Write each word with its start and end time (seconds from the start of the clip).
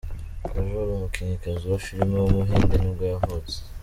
Kajol, 0.45 0.87
umukinnyikazi 0.97 1.63
wa 1.71 1.79
filime 1.85 2.15
w’umuhinde 2.19 2.75
nibwo 2.77 3.03
yavutse. 3.13 3.57